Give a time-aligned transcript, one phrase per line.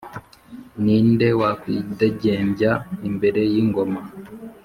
[0.83, 2.71] Ni nde wakwidegembya
[3.09, 3.99] imbere y’ingona